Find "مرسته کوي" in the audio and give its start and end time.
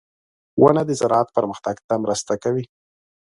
2.03-2.65